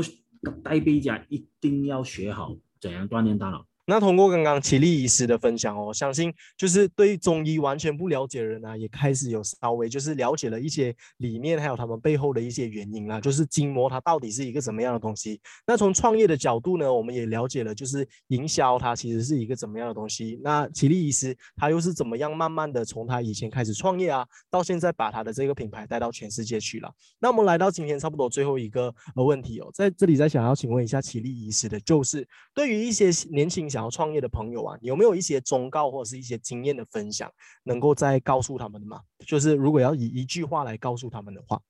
[0.62, 3.66] 带背夹一定要学好怎样锻炼大脑。
[3.86, 13.20] 那通过刚刚齐力医师的分享哦，相信就是对中医完全不了解的人呢，也开始有稍微就是了解了一些理念，还有他们背后的一些原因啦。
[13.20, 15.40] 就是筋膜它到底是一个怎么样的东西？
[15.66, 20.40] 那从创业的角度呢，我们也了解了，就是营销它其实是一个怎么样的东西。
[20.42, 26.90] 那齐力医师他又是怎么样慢慢的从他以前开始创业啊，到现在把他的这个品牌带到全世界去了？
[27.18, 33.68] 那我们来到今天差不多最后一个呃问题哦，在这里再想要请问一下齐力医师的，就是对于一些年轻。
[33.68, 37.32] 想要创业的朋友啊，有没有一些忠告或者是一些经验的分享，
[37.64, 39.00] 能够再告诉他们的吗？
[39.26, 41.60] 就是如果要以一句话来告诉他们的话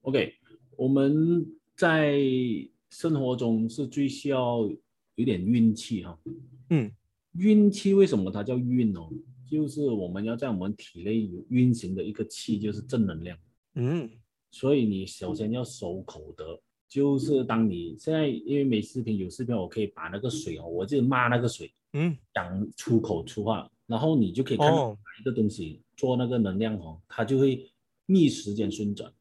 [0.00, 0.34] ，OK，
[0.76, 2.18] 我们在
[2.90, 4.68] 生活中是最需要
[5.14, 6.18] 有点运气哈。
[6.70, 6.90] 嗯，
[7.34, 9.08] 运气为什么它叫运哦？
[9.48, 13.38] 就是我们要在我们体内有运行的一个气，就是正能量。
[13.74, 14.10] 嗯，
[14.50, 16.58] 所以你首先要守口德。
[16.88, 27.68] 就是当你现在因为没视频有视频，我可以把那个水哦，我就骂那个水，嗯，讲出口出话，然后你就可以看到一个东西做那个能量哦，它就会
[28.06, 29.12] 逆时间旋转。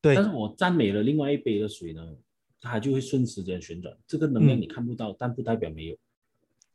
[0.00, 2.16] 对，但是我赞美了另外一杯的水呢，
[2.60, 3.96] 它就会顺时间旋转。
[4.06, 5.96] 这个能量你看不到，但不代表没有。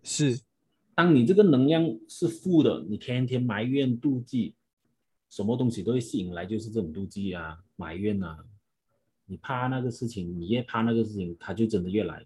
[0.01, 0.41] 是，
[0.95, 4.55] 当你这个能量是负的，你天天埋怨妒忌，
[5.29, 8.43] 什么东西都会吸引来，就是这种妒忌啊，埋怨啊。
[9.25, 12.25] 你怕那个事情，你越怕那个事情，它就真的越来。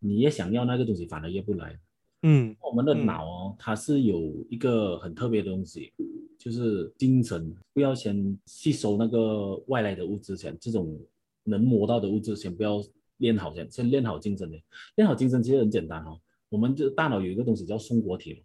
[0.00, 1.78] 你越想要那个东西，反而越不来。
[2.22, 5.92] 嗯，我们的脑哦，它是有一个很特别的东西，
[6.38, 7.54] 就是精神。
[7.72, 10.98] 不要先吸收那个外来的物质先，这种
[11.44, 12.82] 能摸到的物质先不要
[13.18, 14.60] 练好先，先练好精神的。
[14.96, 16.20] 练好精神其实很简单哦，
[16.50, 18.42] 我们这大脑有一个东西叫松果体，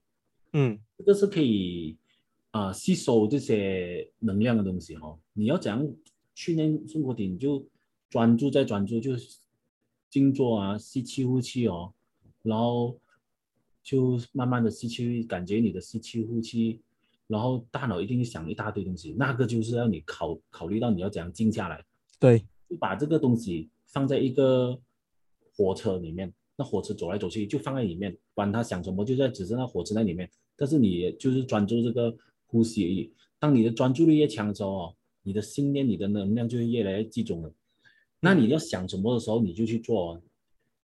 [0.53, 1.97] 嗯，这个是可以
[2.51, 5.19] 啊吸收这些能量的东西哦。
[5.33, 5.85] 你要怎样
[6.35, 7.65] 训练松果体，你就。
[8.09, 9.37] 专注在专注，就是
[10.09, 11.93] 静坐啊，吸气呼气哦，
[12.41, 12.99] 然后
[13.83, 16.81] 就慢慢的吸气，感觉你的吸气呼气，
[17.27, 21.85] 然后大脑一定想一大堆东西，那个就是要你考考虑到你要怎样静下来。
[22.19, 24.79] 对，就把这个东西放在一个
[25.55, 33.13] 火车里面，那火车走来走去就放在里面，管他想什么就在只是那火车在里面，但是你就是专注这个呼吸而已。
[33.37, 37.53] 当你的专注力越强的时候哦，你的信念、你的能量就会越来越集中了。
[38.19, 40.21] 那你要想什么的时候，你就去做，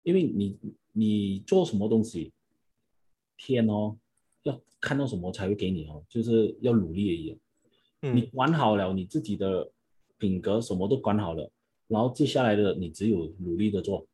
[0.03, 0.57] 因为你
[0.93, 2.31] 你做什么东西，
[3.37, 3.97] 天哦，
[4.43, 7.37] 要看到什么才会给你哦，就是要努力而已。
[8.01, 9.71] 嗯，你管好了你自己的
[10.17, 11.51] 品格，什么都管好了，
[11.87, 14.07] 然后接下来的你只有努力的做，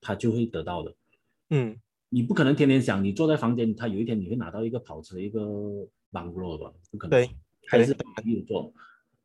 [0.00, 0.94] 他就会得到的。
[1.50, 1.78] 嗯，
[2.08, 5.40] 你不可能天天想，你坐在房间，他有一天你会拿到一个跑车一个
[6.10, 6.72] bungalow 吧？
[6.90, 7.10] 不可能。
[7.10, 7.30] 对，
[7.66, 8.72] 还是努力的做。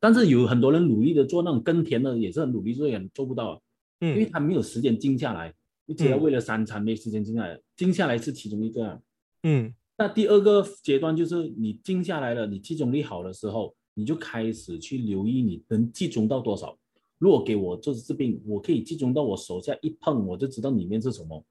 [0.04, 3.62] 但是有很多人努力的做那种耕田的，也是很努力做，也做不到，
[4.00, 5.50] 嗯，因为他没有时间静下来，
[5.86, 9.00] 你只要为了三餐没时间静下来，静下来是其中一个，
[9.44, 16.76] 嗯，那第二个阶段就是你静下来了，你集中力好的时候，你就开始去留意你能集中到多少。
[17.16, 21.42] 如果给我做治病，我可以集中到我手下一碰，我就知道里面是什么，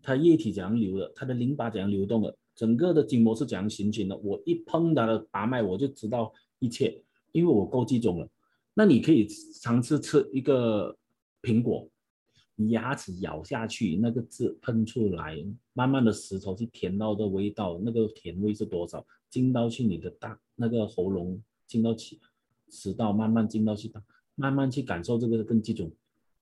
[0.00, 7.02] 它液体怎样流的，它的淋巴怎样流动的，整个的筋膜是怎样形成的，我一碰它的把脉，我就知道一切。
[7.36, 8.26] 因为我够集中了，
[8.72, 9.28] 那你可以
[9.60, 10.96] 尝试吃一个
[11.42, 11.86] 苹果，
[12.54, 15.36] 你牙齿咬下去，那个字喷出来，
[15.74, 19.06] 慢慢的石头去甜到的味道，那个甜味是多少？
[19.28, 22.18] 进到去你的大那个喉咙，进到去
[22.70, 23.92] 食道，慢慢进到去，
[24.34, 25.92] 慢慢去感受这个更集中。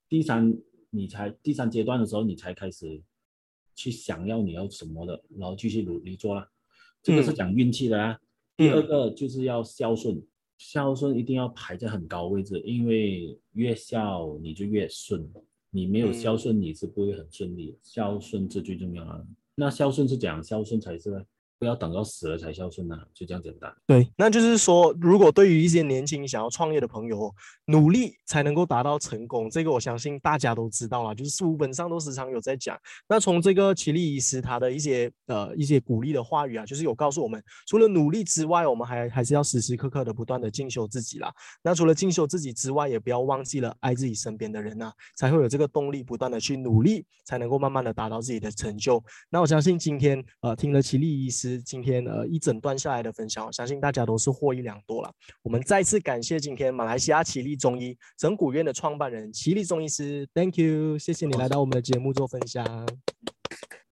[0.09, 0.57] 第三，
[0.91, 3.03] 你才第三阶段的时候，你才开始
[3.75, 6.49] 去想要你要什么的，然后继续努力做了。
[7.03, 8.21] 这个是讲运气的啊。
[8.57, 10.25] 第二个就是要孝顺。
[10.67, 15.31] 孝顺一定要排在很高位置，因为越孝你就越顺，
[15.71, 17.77] 你没有孝顺你是不会很顺利。
[17.83, 21.25] 孝顺是最重要的，那孝顺是讲孝顺才是。
[21.65, 23.75] 要等到死了才孝顺呐，就这样简单。
[23.87, 27.35] 对，那就是说，如果对于一些年轻想要创业的朋友，
[27.67, 32.79] 努力才能够达到成功，这个我相信大家都知道了，就是书本上都时常有在讲。
[33.09, 41.33] 那从这个齐力医师他的一些呃一些鼓励的话语啊，就是有告诉我们，除了努力之外，我们还还是要时时刻刻的不断的进修自己啦。
[41.62, 49.03] 那除了进修自己之外，也不要忘记了爱自己身边的人呐，才会有这个动力，不断的去努力，才能够慢慢的达到自己的成就。
[49.31, 51.54] 那我相信今天呃听了齐力医师。
[51.59, 55.13] 今天呃一整段下来的分享，相信大家都是获益良多了。
[55.43, 62.65] 我们再次感谢今天马来西亚奇力中医整骨院的创办人奇力中医师，Thank you，谢谢你来到我们的节目做分享。